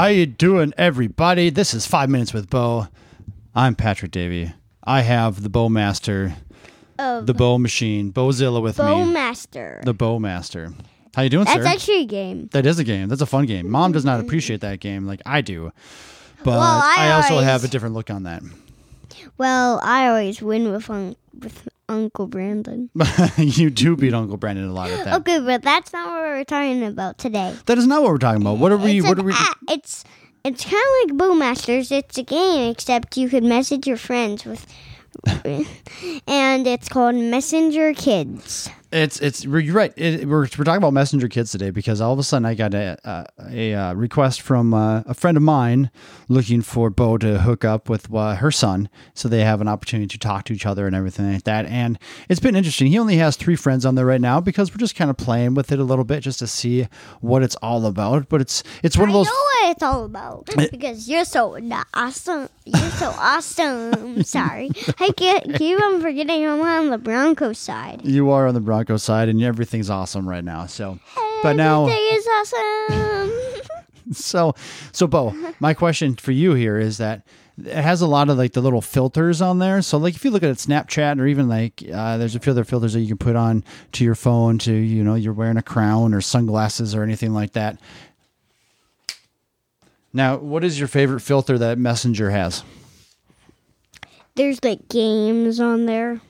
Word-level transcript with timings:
How 0.00 0.06
you 0.06 0.24
doing, 0.24 0.72
everybody? 0.78 1.50
This 1.50 1.74
is 1.74 1.86
Five 1.86 2.08
Minutes 2.08 2.32
with 2.32 2.48
Bo. 2.48 2.88
I'm 3.54 3.74
Patrick 3.74 4.10
Davey. 4.10 4.50
I 4.82 5.02
have 5.02 5.42
the 5.42 5.50
Bowmaster, 5.50 6.36
Of 6.98 7.26
the 7.26 7.34
Bow 7.34 7.58
Machine, 7.58 8.10
Bowzilla 8.10 8.62
with 8.62 8.78
me. 8.78 8.84
Bowmaster. 8.86 9.84
The 9.84 9.92
Bowmaster. 9.92 10.74
How 11.14 11.20
you 11.20 11.28
doing, 11.28 11.44
That's 11.44 11.62
sir? 11.62 11.68
actually 11.68 12.00
a 12.00 12.06
game. 12.06 12.48
that 12.52 12.64
is 12.64 12.78
a 12.78 12.84
game. 12.84 13.10
That's 13.10 13.20
a 13.20 13.26
fun 13.26 13.44
game. 13.44 13.68
Mom 13.68 13.92
does 13.92 14.06
not 14.06 14.16
mm-hmm. 14.16 14.26
appreciate 14.26 14.62
that 14.62 14.80
game 14.80 15.06
like 15.06 15.20
I 15.26 15.42
do, 15.42 15.70
but 16.44 16.52
Well, 16.52 16.82
I 16.82 17.10
also 17.10 17.34
always- 17.34 17.44
have 17.48 17.64
a 17.64 17.68
different 17.68 17.94
look 17.94 18.08
on 18.08 18.22
that. 18.22 18.42
Well, 19.36 19.80
I 19.82 20.08
always 20.08 20.40
win 20.40 20.72
with 20.72 20.88
un- 20.88 21.16
with 21.38 21.68
Uncle 21.90 22.26
Brandon. 22.26 22.88
you 23.36 23.68
do 23.70 23.96
beat 23.96 24.14
Uncle 24.14 24.36
Brandon 24.36 24.66
a 24.68 24.72
lot 24.72 24.90
at 24.90 25.04
that. 25.04 25.14
Okay, 25.20 25.40
but 25.40 25.62
that's 25.62 25.92
not 25.92 26.06
what 26.08 26.20
we're 26.22 26.44
talking 26.44 26.84
about 26.84 27.18
today. 27.18 27.54
That 27.66 27.76
is 27.78 27.86
not 27.86 28.02
what 28.02 28.12
we're 28.12 28.18
talking 28.18 28.40
about. 28.42 28.58
What 28.58 28.72
are 28.72 28.76
we? 28.78 28.98
it's 28.98 29.06
What 29.08 29.18
an 29.18 29.24
are 29.24 29.26
we? 29.26 29.34
it's 29.68 30.04
it's 30.44 30.64
kind 30.64 30.76
of 30.76 31.10
like 31.10 31.18
Bowmasters. 31.18 31.90
It's 31.92 32.16
a 32.16 32.22
game, 32.22 32.70
except 32.70 33.16
you 33.16 33.28
could 33.28 33.44
message 33.44 33.86
your 33.86 33.96
friends 33.98 34.46
with, 34.46 34.66
and 36.26 36.66
it's 36.66 36.88
called 36.88 37.16
Messenger 37.16 37.92
Kids. 37.94 38.70
It's 38.92 39.20
it's 39.20 39.44
you're 39.44 39.74
right. 39.74 39.92
It, 39.96 40.26
we're 40.26 40.40
we're 40.40 40.64
talking 40.64 40.76
about 40.76 40.92
messenger 40.92 41.28
kids 41.28 41.52
today 41.52 41.70
because 41.70 42.00
all 42.00 42.12
of 42.12 42.18
a 42.18 42.24
sudden 42.24 42.44
I 42.44 42.54
got 42.54 42.74
a 42.74 42.98
a, 43.04 43.26
a, 43.50 43.74
uh 43.74 43.94
request 43.94 44.40
from 44.40 44.74
uh, 44.74 45.02
a 45.06 45.14
friend 45.14 45.36
of 45.36 45.44
mine 45.44 45.90
looking 46.28 46.60
for 46.60 46.90
Bo 46.90 47.16
to 47.18 47.40
hook 47.40 47.64
up 47.64 47.88
with 47.88 48.12
uh, 48.12 48.34
her 48.36 48.50
son, 48.50 48.88
so 49.14 49.28
they 49.28 49.40
have 49.40 49.60
an 49.60 49.68
opportunity 49.68 50.08
to 50.08 50.18
talk 50.18 50.44
to 50.46 50.52
each 50.52 50.66
other 50.66 50.88
and 50.88 50.96
everything 50.96 51.32
like 51.32 51.44
that. 51.44 51.66
And 51.66 51.98
it's 52.28 52.40
been 52.40 52.56
interesting. 52.56 52.88
He 52.88 52.98
only 52.98 53.16
has 53.18 53.36
three 53.36 53.56
friends 53.56 53.86
on 53.86 53.94
there 53.94 54.06
right 54.06 54.20
now 54.20 54.40
because 54.40 54.72
we're 54.72 54.78
just 54.78 54.96
kind 54.96 55.10
of 55.10 55.16
playing 55.16 55.54
with 55.54 55.70
it 55.70 55.78
a 55.78 55.84
little 55.84 56.04
bit 56.04 56.20
just 56.20 56.40
to 56.40 56.48
see 56.48 56.88
what 57.20 57.44
it's 57.44 57.56
all 57.56 57.86
about. 57.86 58.28
But 58.28 58.40
it's 58.40 58.64
it's 58.82 58.96
one 58.96 59.08
I 59.08 59.12
of 59.12 59.14
those. 59.14 59.28
I 59.28 59.30
know 59.30 59.36
what 59.36 59.70
it's 59.70 59.82
all 59.84 60.04
about 60.04 60.46
because 60.70 61.08
you're 61.08 61.24
so 61.24 61.58
awesome. 61.94 62.48
You're 62.72 62.90
so 62.90 63.14
awesome. 63.18 64.22
Sorry, 64.24 64.70
I 64.98 65.10
get 65.16 65.54
keep 65.54 65.82
on 65.82 66.00
forgetting 66.00 66.46
I'm 66.46 66.60
on 66.60 66.90
the 66.90 66.98
Broncos 66.98 67.58
side. 67.58 68.02
You 68.04 68.30
are 68.30 68.46
on 68.46 68.54
the 68.54 68.60
Broncos 68.60 69.02
side, 69.02 69.28
and 69.28 69.42
everything's 69.42 69.90
awesome 69.90 70.28
right 70.28 70.44
now. 70.44 70.66
So, 70.66 70.98
but 71.42 71.54
now 71.56 71.86
Everything 71.86 72.08
is 72.12 72.26
awesome. 72.26 73.40
So, 74.12 74.54
so 74.90 75.06
Bo, 75.06 75.36
my 75.60 75.72
question 75.72 76.16
for 76.16 76.32
you 76.32 76.54
here 76.54 76.80
is 76.80 76.98
that 76.98 77.24
it 77.56 77.72
has 77.72 78.00
a 78.00 78.08
lot 78.08 78.28
of 78.28 78.38
like 78.38 78.54
the 78.54 78.60
little 78.60 78.80
filters 78.80 79.40
on 79.40 79.60
there. 79.60 79.82
So, 79.82 79.98
like 79.98 80.16
if 80.16 80.24
you 80.24 80.32
look 80.32 80.42
at 80.42 80.56
Snapchat 80.56 81.20
or 81.20 81.26
even 81.26 81.48
like 81.48 81.84
uh, 81.92 82.16
there's 82.16 82.34
a 82.34 82.40
few 82.40 82.50
other 82.50 82.64
filters 82.64 82.94
that 82.94 83.00
you 83.00 83.08
can 83.08 83.18
put 83.18 83.36
on 83.36 83.62
to 83.92 84.04
your 84.04 84.16
phone 84.16 84.58
to 84.60 84.72
you 84.72 85.04
know 85.04 85.14
you're 85.14 85.32
wearing 85.32 85.58
a 85.58 85.62
crown 85.62 86.12
or 86.12 86.20
sunglasses 86.20 86.92
or 86.94 87.04
anything 87.04 87.32
like 87.32 87.52
that. 87.52 87.78
Now, 90.12 90.36
what 90.36 90.64
is 90.64 90.78
your 90.78 90.88
favorite 90.88 91.20
filter 91.20 91.58
that 91.58 91.78
Messenger 91.78 92.30
has? 92.30 92.64
There's 94.34 94.62
like 94.64 94.88
games 94.88 95.60
on 95.60 95.86
there. 95.86 96.20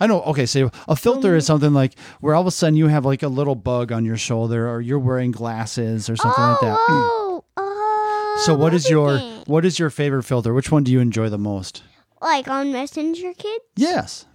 I 0.00 0.06
know. 0.06 0.22
Okay, 0.22 0.46
so 0.46 0.70
a 0.86 0.94
filter 0.94 1.34
is 1.36 1.48
um, 1.50 1.54
something 1.54 1.74
like 1.74 1.98
where 2.20 2.34
all 2.34 2.40
of 2.40 2.46
a 2.46 2.52
sudden 2.52 2.76
you 2.76 2.86
have 2.86 3.04
like 3.04 3.22
a 3.22 3.28
little 3.28 3.56
bug 3.56 3.90
on 3.92 4.04
your 4.04 4.16
shoulder, 4.16 4.68
or 4.68 4.80
you're 4.80 4.98
wearing 4.98 5.32
glasses, 5.32 6.08
or 6.08 6.16
something 6.16 6.44
like 6.44 6.60
that. 6.60 6.76
Oh, 6.88 7.44
oh. 7.56 8.42
So, 8.46 8.54
what 8.54 8.74
is 8.74 8.88
your 8.88 9.18
what 9.46 9.64
is 9.64 9.78
your 9.78 9.90
favorite 9.90 10.22
filter? 10.22 10.54
Which 10.54 10.70
one 10.70 10.84
do 10.84 10.92
you 10.92 11.00
enjoy 11.00 11.28
the 11.28 11.38
most? 11.38 11.82
like 12.20 12.48
on 12.48 12.72
Messenger 12.72 13.32
Kids? 13.34 13.64
Yes. 13.76 14.26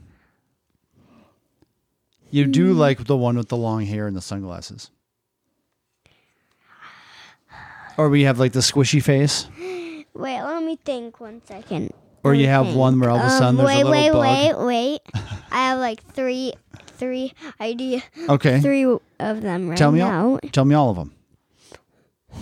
You 2.30 2.46
do 2.46 2.74
hmm. 2.74 2.80
like 2.80 3.06
the 3.06 3.18
one 3.18 3.38
with 3.38 3.50
the 3.50 3.58
long 3.58 3.86
hair 3.86 4.08
and 4.08 4.16
the 4.16 4.22
sunglasses. 4.22 4.90
Or 7.98 8.10
we 8.10 8.24
have 8.24 8.40
like 8.40 8.54
the 8.54 8.60
squishy 8.62 9.02
face. 9.04 9.48
Wait, 10.14 10.42
let 10.42 10.64
me 10.64 10.78
think 10.84 11.20
one 11.20 11.42
second. 11.46 11.92
Or 12.24 12.34
you 12.34 12.48
have 12.48 12.74
one 12.76 13.00
where 13.00 13.10
all 13.10 13.20
of 13.20 13.26
a 13.26 13.30
sudden 13.30 13.48
Um, 13.50 13.56
there's 13.58 13.68
wait, 13.68 13.82
a 13.82 13.86
little 13.90 14.22
wait, 14.22 14.52
bug. 14.54 14.66
wait, 14.66 15.02
wait. 15.14 15.24
I 15.52 15.68
have 15.70 15.80
like 15.80 16.02
three, 16.14 16.54
three 16.98 17.34
idea, 17.60 18.02
Okay. 18.30 18.60
three 18.62 18.86
of 18.86 19.42
them 19.42 19.70
right 19.70 19.78
Tell 19.78 19.92
me 19.92 20.00
now. 20.00 20.30
all, 20.30 20.40
tell 20.52 20.66
me 20.66 20.74
all 20.76 20.90
of 20.92 20.96
them. 20.98 21.14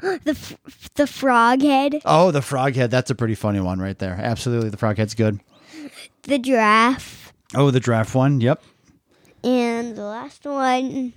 The 0.00 0.30
f- 0.32 0.90
the 0.94 1.06
frog 1.06 1.62
head, 1.62 2.00
Oh, 2.04 2.30
the 2.30 2.42
frog 2.42 2.74
head. 2.74 2.90
That's 2.90 3.10
a 3.10 3.14
pretty 3.14 3.34
funny 3.34 3.60
one 3.60 3.78
right 3.80 3.98
there. 3.98 4.12
Absolutely. 4.20 4.68
The 4.68 4.76
frog 4.76 4.98
head's 4.98 5.14
good. 5.14 5.40
the 6.24 6.38
giraffe, 6.38 7.32
Oh, 7.54 7.70
the 7.70 7.80
giraffe 7.80 8.14
one. 8.14 8.40
Yep. 8.40 8.62
and 9.42 9.96
the 9.96 10.02
last 10.04 10.44
one, 10.44 11.14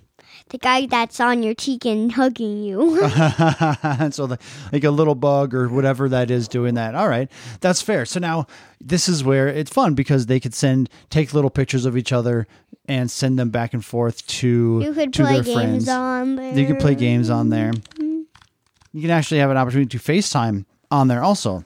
the 0.49 0.57
guy 0.57 0.85
that's 0.85 1.19
on 1.19 1.43
your 1.43 1.53
cheek 1.53 1.85
and 1.85 2.11
hugging 2.11 2.63
you. 2.63 2.99
so 4.11 4.27
the, 4.27 4.37
like 4.71 4.83
a 4.83 4.91
little 4.91 5.15
bug 5.15 5.53
or 5.53 5.69
whatever 5.69 6.09
that 6.09 6.31
is 6.31 6.47
doing 6.47 6.75
that. 6.75 6.95
All 6.95 7.07
right, 7.07 7.29
that's 7.61 7.81
fair. 7.81 8.05
So 8.05 8.19
now 8.19 8.47
this 8.81 9.07
is 9.09 9.23
where 9.23 9.47
it's 9.47 9.71
fun 9.71 9.93
because 9.93 10.25
they 10.25 10.39
could 10.39 10.53
send 10.53 10.89
take 11.09 11.33
little 11.33 11.49
pictures 11.49 11.85
of 11.85 11.97
each 11.97 12.11
other 12.11 12.47
and 12.87 13.09
send 13.11 13.37
them 13.37 13.49
back 13.49 13.73
and 13.73 13.85
forth 13.85 14.25
to 14.27 14.81
you 14.83 14.93
could 14.93 15.13
to 15.13 15.23
play 15.23 15.33
their 15.35 15.43
games 15.43 15.55
friends. 15.85 15.89
on 15.89 16.35
there. 16.35 16.57
You 16.57 16.65
can 16.65 16.77
play 16.77 16.95
games 16.95 17.29
on 17.29 17.49
there. 17.49 17.71
Mm-hmm. 17.71 18.21
You 18.93 19.01
can 19.01 19.11
actually 19.11 19.39
have 19.39 19.51
an 19.51 19.57
opportunity 19.57 19.97
to 19.97 20.03
FaceTime 20.03 20.65
on 20.89 21.07
there 21.07 21.23
also. 21.23 21.63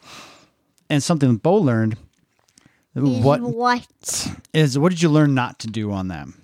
And 0.90 1.02
something 1.02 1.38
Bo 1.38 1.56
learned. 1.56 1.98
Is 2.96 3.02
What 3.24 3.42
What? 3.42 4.28
is 4.54 4.78
what 4.78 4.90
did 4.90 5.02
you 5.02 5.10
learn 5.10 5.34
not 5.34 5.60
to 5.60 5.68
do 5.68 5.92
on 5.92 6.10
them? 6.10 6.43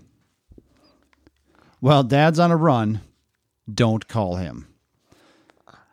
Well, 1.81 2.03
Dad's 2.03 2.39
on 2.39 2.51
a 2.51 2.57
run. 2.57 3.01
Don't 3.71 4.07
call 4.07 4.35
him. 4.35 4.67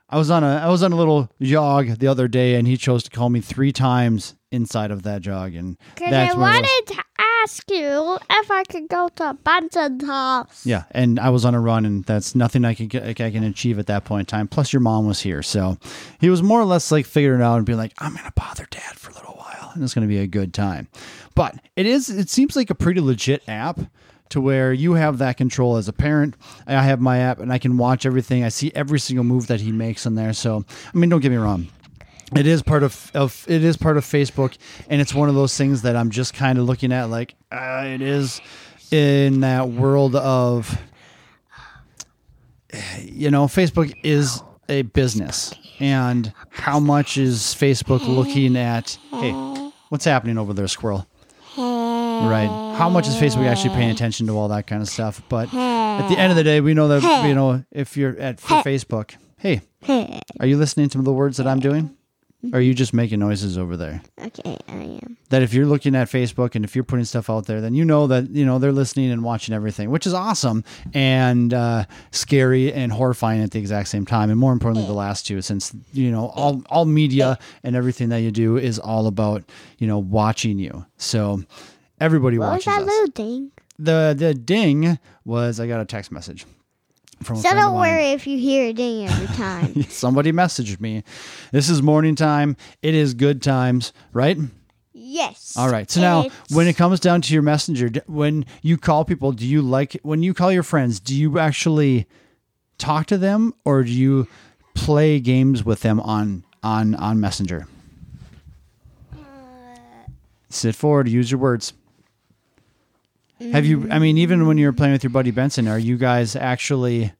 I 0.09 0.19
was 0.19 0.31
on 0.31 0.45
a 0.45 0.47
I 0.47 0.69
was 0.69 0.83
on 0.85 0.93
a 0.93 0.97
little 0.97 1.29
jog 1.43 1.87
the 1.99 2.07
other 2.07 2.29
day, 2.29 2.55
and 2.55 2.67
he 2.67 2.77
chose 2.77 3.03
to 3.05 3.11
call 3.11 3.29
me 3.29 3.41
three 3.41 3.73
times 3.73 4.35
inside 4.53 4.91
of 4.93 5.03
that 5.03 5.21
jog, 5.21 5.55
and 5.55 5.77
Because 5.95 6.09
I 6.09 6.11
that's 6.11 6.35
those- 6.35 6.41
wanted 6.41 6.83
to 6.87 7.03
ask 7.43 7.69
you 7.71 8.19
if 8.31 8.51
I 8.51 8.63
could 8.65 8.89
go 8.89 9.09
to 9.17 9.37
Benson's 9.45 10.05
house. 10.07 10.65
Yeah, 10.65 10.85
and 10.93 11.19
I 11.19 11.31
was 11.31 11.45
on 11.45 11.55
a 11.57 11.61
run, 11.61 11.85
and 11.85 12.05
that's 12.05 12.37
nothing 12.37 12.65
I 12.65 12.75
can 12.75 12.87
get, 12.87 13.03
I 13.21 13.31
can 13.31 13.43
achieve 13.43 13.81
at 13.81 13.87
that 13.89 14.05
point 14.05 14.21
in 14.21 14.27
time. 14.27 14.47
Plus, 14.49 14.73
your 14.73 14.81
mom 14.81 15.07
was 15.09 15.21
here, 15.21 15.43
so 15.43 15.77
he 16.21 16.31
was 16.31 16.41
more 16.43 16.61
or 16.61 16.65
less 16.67 16.93
like 16.93 17.05
figuring 17.05 17.41
it 17.41 17.45
out 17.45 17.57
and 17.57 17.67
being 17.67 17.79
like, 17.79 17.93
"I'm 17.99 18.15
gonna 18.15 18.33
bother 18.37 18.67
Dad 18.71 18.95
for 18.95 19.11
a 19.11 19.15
little 19.15 19.35
while, 19.35 19.73
and 19.75 19.83
it's 19.83 19.93
gonna 19.93 20.07
be 20.07 20.19
a 20.19 20.27
good 20.29 20.55
time." 20.55 20.87
But 21.35 21.57
it 21.75 21.85
is, 21.85 22.09
it 22.09 22.31
seems 22.31 22.55
like 22.55 22.71
a 22.71 22.75
pretty 22.77 23.01
legit 23.01 23.43
app 23.49 23.81
to 24.31 24.41
where 24.41 24.73
you 24.73 24.95
have 24.95 25.19
that 25.19 25.37
control 25.37 25.77
as 25.77 25.89
a 25.89 25.93
parent. 25.93 26.35
I 26.67 26.83
have 26.83 27.01
my 27.01 27.19
app, 27.19 27.39
and 27.39 27.53
I 27.53 27.59
can 27.59 27.77
watch 27.77 28.07
everything. 28.07 28.45
I 28.45 28.49
see 28.49 28.73
every 28.75 28.99
single 28.99 29.25
move 29.25 29.47
that 29.49 29.61
he 29.61 29.73
makes 29.73 30.07
in 30.07 30.15
there. 30.15 30.33
So, 30.33 30.65
I 30.95 30.99
mean, 30.99 31.11
don't 31.11 31.21
get 31.21 31.31
me 31.31 31.37
wrong. 31.37 31.69
It 32.35 32.47
is 32.47 32.63
part 32.63 32.83
of, 32.83 33.11
of 33.15 33.45
it 33.47 33.63
is 33.63 33.77
part 33.77 33.97
of 33.97 34.05
Facebook, 34.05 34.57
and 34.91 35.01
it's 35.01 35.15
one 35.15 35.29
of 35.29 35.37
those 35.37 35.57
things 35.57 35.83
that 35.83 35.95
I'm 35.95 36.11
just 36.11 36.35
kind 36.35 36.59
of 36.59 36.65
looking 36.65 36.93
at 36.93 37.05
like 37.05 37.37
uh, 37.53 37.85
it 37.87 38.03
is 38.03 38.41
in 38.91 39.41
that 39.41 39.69
world 39.69 40.17
of 40.17 40.77
you 43.01 43.31
know 43.31 43.47
Facebook 43.47 43.95
is 44.03 44.43
a 44.69 44.83
business, 44.83 45.55
and 45.79 46.33
how 46.51 46.81
much 46.81 47.17
is 47.17 47.41
Facebook 47.41 48.07
looking 48.09 48.57
at? 48.57 48.99
Hey, 49.13 49.31
what's 49.91 50.05
happening 50.05 50.37
over 50.37 50.53
there, 50.53 50.67
squirrel? 50.67 51.07
Right. 52.25 52.75
How 52.77 52.89
much 52.89 53.09
is 53.09 53.15
Facebook 53.15 53.47
actually 53.47 53.75
paying 53.75 53.91
attention 53.91 54.27
to 54.27 54.37
all 54.37 54.49
that 54.49 54.67
kind 54.67 54.83
of 54.83 54.89
stuff? 54.89 55.23
But 55.29 55.53
at 55.55 56.09
the 56.09 56.19
end 56.19 56.31
of 56.31 56.37
the 56.37 56.45
day, 56.45 56.61
we 56.61 56.75
know 56.75 56.89
that 56.89 57.27
you 57.27 57.35
know 57.35 57.65
if 57.71 57.97
you're 57.97 58.19
at 58.19 58.41
for 58.41 58.63
Facebook. 58.63 59.15
Hey, 59.39 59.61
are 60.41 60.47
you 60.47 60.57
listening 60.57 60.89
to 60.91 61.03
the 61.03 61.13
words 61.13 61.37
that 61.37 61.47
I'm 61.47 61.61
doing? 61.61 61.97
Or 62.53 62.59
are 62.59 62.63
you 62.63 62.75
just 62.75 62.95
making 62.95 63.19
noises 63.19 63.59
over 63.59 63.77
there? 63.77 64.03
Okay, 64.23 64.57
I 64.69 64.73
am. 65.03 65.17
That 65.31 65.43
if 65.43 65.53
you're 65.53 65.67
looking 65.67 65.97
at 65.97 66.09
Facebook 66.09 66.55
and 66.55 66.65
if 66.65 66.77
you're 66.77 66.85
putting 66.85 67.05
stuff 67.05 67.29
out 67.29 67.47
there, 67.47 67.61
then 67.61 67.75
you 67.75 67.85
know 67.85 68.07
that 68.07 68.31
you 68.31 68.45
know 68.45 68.59
they're 68.59 68.73
listening 68.73 69.11
and 69.11 69.25
watching 69.25 69.55
everything, 69.55 69.91
which 69.91 70.07
is 70.07 70.15
awesome 70.15 70.63
and 70.95 71.53
uh, 71.53 71.87
scary 72.13 72.73
and 72.73 72.93
horrifying 72.93 73.43
at 73.43 73.51
the 73.51 73.59
exact 73.59 73.89
same 73.89 74.07
time. 74.07 74.31
And 74.31 74.39
more 74.39 74.53
importantly, 74.53 74.87
the 74.87 74.93
last 74.95 75.27
two, 75.27 75.43
since 75.43 75.75
you 75.93 76.11
know 76.11 76.29
all 76.37 76.63
all 76.69 76.85
media 76.85 77.39
and 77.65 77.75
everything 77.75 78.11
that 78.11 78.21
you 78.21 78.31
do 78.31 78.57
is 78.57 78.79
all 78.79 79.07
about 79.09 79.43
you 79.79 79.87
know 79.89 79.99
watching 79.99 80.59
you. 80.59 80.87
So 80.99 81.43
everybody 82.01 82.39
What 82.39 82.55
was 82.55 82.65
that 82.65 82.83
us. 82.83 82.87
little 82.87 83.07
ding? 83.09 83.53
The 83.79 84.15
the 84.17 84.35
ding 84.35 84.99
was 85.25 85.61
I 85.61 85.67
got 85.67 85.81
a 85.81 85.85
text 85.85 86.11
message 86.11 86.47
from 87.23 87.37
So 87.37 87.51
don't 87.53 87.75
worry 87.75 88.13
if 88.13 88.27
you 88.27 88.39
hear 88.39 88.69
a 88.69 88.73
ding 88.73 89.07
every 89.07 89.27
time. 89.37 89.83
Somebody 89.85 90.33
messaged 90.33 90.81
me. 90.81 91.03
This 91.53 91.69
is 91.69 91.83
morning 91.83 92.15
time. 92.15 92.57
It 92.83 92.95
is 92.95 93.15
good 93.15 93.43
times, 93.43 93.93
right? 94.13 94.39
yes. 94.93 95.55
All 95.57 95.71
right. 95.71 95.91
So 95.91 96.01
now, 96.01 96.27
when 96.51 96.67
it 96.67 96.77
comes 96.77 97.01
down 97.01 97.21
to 97.23 97.33
your 97.35 97.43
messenger, 97.43 97.91
when 98.07 98.45
you 98.63 98.77
call 98.77 99.05
people, 99.05 99.33
do 99.33 99.47
you 99.47 99.63
like 99.63 99.99
when 100.03 100.23
you 100.23 100.33
call 100.35 100.51
your 100.51 100.63
friends? 100.63 101.01
Do 101.01 101.15
you 101.15 101.39
actually 101.39 102.07
talk 102.79 103.07
to 103.07 103.19
them, 103.19 103.55
or 103.65 103.83
do 103.85 103.93
you 103.93 104.27
play 104.75 105.21
games 105.21 105.65
with 105.65 105.81
them 105.81 106.01
on 106.01 106.45
on 106.63 106.95
on 106.97 107.21
Messenger? 107.21 107.67
Uh, 109.13 109.17
Sit 110.51 110.75
forward. 110.75 111.09
Use 111.09 111.31
your 111.31 111.41
words. 111.41 111.73
Have 113.41 113.67
you? 113.67 113.89
I 113.91 113.99
mean, 113.99 114.17
even 114.19 114.47
when 114.47 114.57
you're 114.59 114.73
playing 114.73 114.93
with 114.93 115.05
your 115.05 115.11
buddy 115.11 115.31
Benson, 115.31 115.69
are 115.69 115.79
you 115.79 115.99
guys 115.99 116.35
actually 116.37 117.13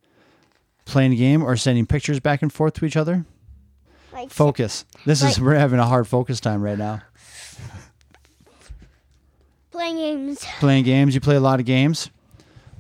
Playing 0.87 1.13
a 1.13 1.17
game 1.17 1.43
or 1.43 1.57
sending 1.57 1.85
pictures 1.85 2.21
back 2.21 2.43
and 2.43 2.53
forth 2.53 2.75
to 2.75 2.85
each 2.85 2.97
other? 2.97 3.27
Like 4.13 4.31
Focus. 4.31 4.85
This 5.05 5.21
is 5.21 5.41
we're 5.41 5.57
having 5.57 5.81
a 5.81 5.85
hard 5.85 6.07
focus 6.07 6.39
time 6.41 6.63
right 6.63 6.79
now. 6.79 7.03
playing 9.73 9.97
games. 9.97 10.47
Playing 10.61 10.85
games. 10.85 11.15
You 11.15 11.21
play 11.21 11.35
a 11.35 11.41
lot 11.41 11.59
of 11.59 11.67
games. 11.67 12.11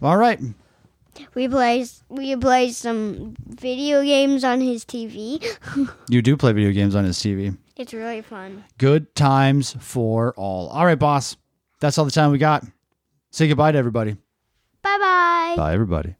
All 0.00 0.16
right. 0.16 0.40
We 1.34 1.48
play 1.48 1.84
we 2.08 2.36
play 2.36 2.70
some 2.70 3.34
video 3.44 4.02
games 4.04 4.44
on 4.44 4.60
his 4.60 4.84
TV. 4.84 5.44
You 6.08 6.22
do 6.22 6.36
play 6.36 6.52
video 6.52 6.70
games 6.70 6.94
on 6.94 7.04
his 7.04 7.18
TV. 7.18 7.58
it's 7.76 7.92
really 7.92 8.22
fun. 8.22 8.62
Good 8.78 9.14
times 9.16 9.76
for 9.80 10.32
all. 10.36 10.68
All 10.68 10.86
right, 10.86 10.98
boss. 10.98 11.36
That's 11.80 11.98
all 11.98 12.04
the 12.04 12.12
time 12.12 12.30
we 12.30 12.38
got. 12.38 12.64
Say 13.30 13.48
goodbye 13.48 13.72
to 13.72 13.78
everybody. 13.78 14.12
Bye 14.82 14.98
bye. 14.98 15.54
Bye, 15.56 15.72
everybody. 15.74 16.16